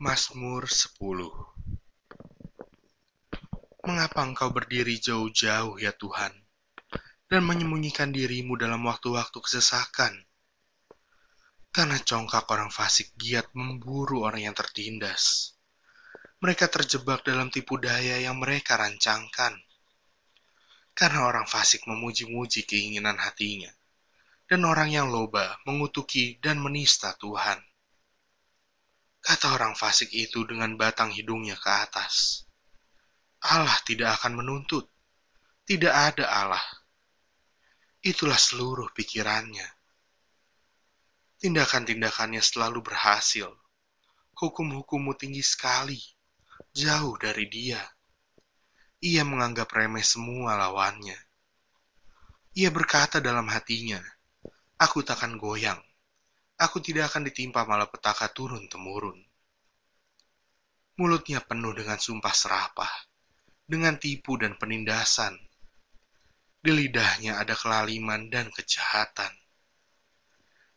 Mazmur 0.00 0.64
10 0.64 0.96
Mengapa 3.84 4.24
engkau 4.24 4.48
berdiri 4.48 4.96
jauh-jauh 4.96 5.76
ya 5.76 5.92
Tuhan, 5.92 6.32
dan 7.28 7.44
menyembunyikan 7.44 8.08
dirimu 8.08 8.56
dalam 8.56 8.80
waktu-waktu 8.88 9.36
kesesakan? 9.36 10.24
Karena 11.68 12.00
congkak 12.00 12.48
orang 12.48 12.72
fasik 12.72 13.12
giat 13.12 13.52
memburu 13.52 14.24
orang 14.24 14.48
yang 14.48 14.56
tertindas. 14.56 15.52
Mereka 16.40 16.72
terjebak 16.72 17.20
dalam 17.20 17.52
tipu 17.52 17.76
daya 17.76 18.24
yang 18.24 18.40
mereka 18.40 18.80
rancangkan. 18.80 19.52
Karena 20.96 21.28
orang 21.28 21.44
fasik 21.44 21.84
memuji-muji 21.84 22.64
keinginan 22.64 23.20
hatinya, 23.20 23.68
dan 24.48 24.64
orang 24.64 24.96
yang 24.96 25.12
loba 25.12 25.60
mengutuki 25.68 26.40
dan 26.40 26.56
menista 26.56 27.12
Tuhan 27.20 27.60
Kata 29.30 29.54
orang 29.54 29.78
fasik 29.78 30.10
itu 30.10 30.42
dengan 30.42 30.74
batang 30.74 31.14
hidungnya 31.14 31.54
ke 31.54 31.70
atas. 31.70 32.42
Allah 33.46 33.78
tidak 33.86 34.18
akan 34.18 34.42
menuntut. 34.42 34.90
Tidak 35.62 35.86
ada 35.86 36.26
Allah. 36.26 36.66
Itulah 38.02 38.34
seluruh 38.34 38.90
pikirannya. 38.90 39.70
Tindakan-tindakannya 41.38 42.42
selalu 42.42 42.82
berhasil. 42.82 43.54
Hukum-hukummu 44.34 45.14
tinggi 45.14 45.46
sekali, 45.46 46.02
jauh 46.74 47.14
dari 47.14 47.46
dia. 47.46 47.78
Ia 48.98 49.22
menganggap 49.22 49.70
remeh 49.70 50.02
semua 50.02 50.58
lawannya. 50.58 51.22
Ia 52.58 52.74
berkata 52.74 53.22
dalam 53.22 53.46
hatinya, 53.46 54.02
Aku 54.82 55.06
takkan 55.06 55.38
goyang 55.38 55.78
aku 56.60 56.84
tidak 56.84 57.08
akan 57.08 57.24
ditimpa 57.32 57.64
malapetaka 57.64 58.28
turun-temurun. 58.36 59.16
Mulutnya 61.00 61.40
penuh 61.40 61.72
dengan 61.72 61.96
sumpah 61.96 62.36
serapah, 62.36 62.92
dengan 63.64 63.96
tipu 63.96 64.36
dan 64.36 64.60
penindasan. 64.60 65.40
Di 66.60 66.68
lidahnya 66.68 67.40
ada 67.40 67.56
kelaliman 67.56 68.28
dan 68.28 68.52
kejahatan. 68.52 69.32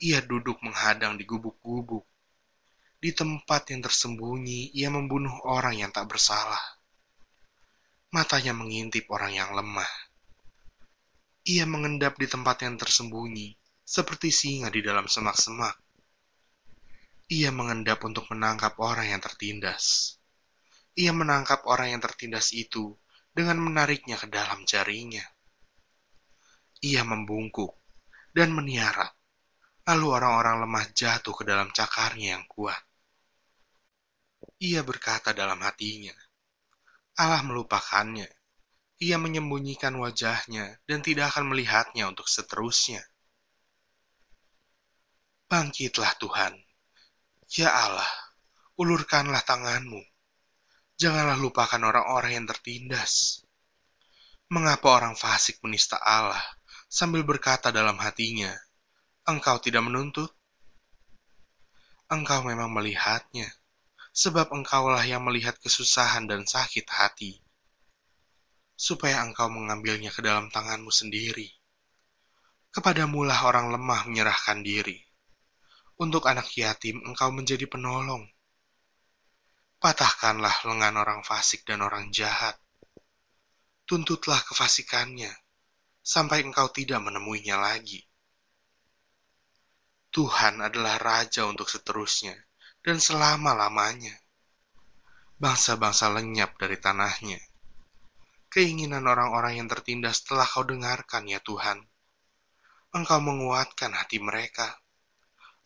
Ia 0.00 0.24
duduk 0.24 0.64
menghadang 0.64 1.20
di 1.20 1.28
gubuk-gubuk. 1.28 2.08
Di 2.96 3.12
tempat 3.12 3.68
yang 3.68 3.84
tersembunyi, 3.84 4.72
ia 4.72 4.88
membunuh 4.88 5.36
orang 5.44 5.76
yang 5.76 5.92
tak 5.92 6.08
bersalah. 6.08 6.80
Matanya 8.08 8.56
mengintip 8.56 9.04
orang 9.12 9.36
yang 9.36 9.52
lemah. 9.52 9.92
Ia 11.44 11.68
mengendap 11.68 12.16
di 12.16 12.24
tempat 12.24 12.64
yang 12.64 12.80
tersembunyi, 12.80 13.52
seperti 13.86 14.34
singa 14.34 14.66
di 14.66 14.82
dalam 14.82 15.06
semak-semak. 15.06 15.78
Ia 17.30 17.54
mengendap 17.54 18.02
untuk 18.02 18.26
menangkap 18.34 18.74
orang 18.82 19.14
yang 19.14 19.22
tertindas. 19.22 20.18
Ia 20.98 21.14
menangkap 21.14 21.62
orang 21.70 21.94
yang 21.94 22.02
tertindas 22.02 22.50
itu 22.50 22.98
dengan 23.30 23.62
menariknya 23.62 24.18
ke 24.18 24.26
dalam 24.26 24.66
jarinya. 24.66 25.22
Ia 26.82 27.06
membungkuk 27.06 27.78
dan 28.34 28.50
meniara, 28.50 29.06
lalu 29.86 30.06
orang-orang 30.10 30.66
lemah 30.66 30.86
jatuh 30.90 31.32
ke 31.32 31.46
dalam 31.46 31.70
cakarnya 31.70 32.36
yang 32.36 32.44
kuat. 32.50 32.82
Ia 34.58 34.82
berkata 34.82 35.30
dalam 35.30 35.62
hatinya, 35.62 36.12
Allah 37.16 37.40
melupakannya. 37.46 38.28
Ia 38.96 39.20
menyembunyikan 39.20 39.92
wajahnya 40.00 40.80
dan 40.88 41.04
tidak 41.04 41.36
akan 41.36 41.52
melihatnya 41.52 42.08
untuk 42.08 42.24
seterusnya. 42.24 43.04
Bangkitlah 45.46 46.18
Tuhan. 46.18 46.58
Ya 47.54 47.70
Allah, 47.70 48.10
ulurkanlah 48.82 49.46
tanganmu. 49.46 50.02
Janganlah 50.98 51.38
lupakan 51.38 51.78
orang-orang 51.86 52.42
yang 52.42 52.46
tertindas. 52.50 53.46
Mengapa 54.50 54.90
orang 54.90 55.14
fasik 55.14 55.62
menista 55.62 56.02
Allah 56.02 56.42
sambil 56.90 57.22
berkata 57.22 57.70
dalam 57.70 57.94
hatinya, 58.02 58.50
Engkau 59.22 59.62
tidak 59.62 59.86
menuntut? 59.86 60.34
Engkau 62.10 62.42
memang 62.42 62.74
melihatnya, 62.74 63.46
sebab 64.10 64.50
engkaulah 64.50 65.06
yang 65.06 65.22
melihat 65.22 65.54
kesusahan 65.62 66.26
dan 66.26 66.42
sakit 66.42 66.90
hati, 66.90 67.38
supaya 68.74 69.22
engkau 69.22 69.46
mengambilnya 69.46 70.10
ke 70.10 70.26
dalam 70.26 70.50
tanganmu 70.50 70.90
sendiri. 70.90 71.54
Kepadamulah 72.74 73.46
orang 73.46 73.70
lemah 73.70 74.10
menyerahkan 74.10 74.66
diri 74.66 75.05
untuk 75.96 76.28
anak 76.28 76.52
yatim 76.52 77.00
engkau 77.08 77.32
menjadi 77.32 77.64
penolong. 77.64 78.28
Patahkanlah 79.80 80.68
lengan 80.68 81.00
orang 81.00 81.20
fasik 81.24 81.64
dan 81.64 81.80
orang 81.80 82.12
jahat. 82.12 82.56
Tuntutlah 83.88 84.40
kefasikannya, 84.44 85.32
sampai 86.04 86.44
engkau 86.44 86.68
tidak 86.68 87.00
menemuinya 87.00 87.56
lagi. 87.56 88.04
Tuhan 90.12 90.64
adalah 90.64 91.00
Raja 91.00 91.48
untuk 91.48 91.68
seterusnya, 91.68 92.34
dan 92.84 93.00
selama-lamanya. 93.00 94.16
Bangsa-bangsa 95.36 96.08
lenyap 96.12 96.56
dari 96.56 96.80
tanahnya. 96.80 97.40
Keinginan 98.48 99.04
orang-orang 99.04 99.60
yang 99.60 99.68
tertindas 99.68 100.24
telah 100.24 100.48
kau 100.48 100.64
dengarkan 100.64 101.28
ya 101.28 101.40
Tuhan. 101.44 101.84
Engkau 102.96 103.20
menguatkan 103.20 103.92
hati 103.92 104.16
mereka 104.16 104.80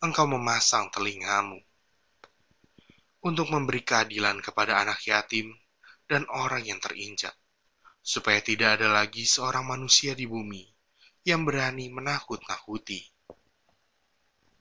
engkau 0.01 0.25
memasang 0.25 0.89
telingamu 0.89 1.61
untuk 3.21 3.53
memberi 3.53 3.85
keadilan 3.85 4.41
kepada 4.41 4.81
anak 4.81 5.05
yatim 5.05 5.53
dan 6.09 6.25
orang 6.33 6.65
yang 6.65 6.81
terinjak, 6.81 7.37
supaya 8.01 8.41
tidak 8.41 8.81
ada 8.81 8.89
lagi 8.89 9.29
seorang 9.29 9.69
manusia 9.69 10.17
di 10.17 10.25
bumi 10.25 10.65
yang 11.29 11.45
berani 11.45 11.93
menakut-nakuti. 11.93 13.20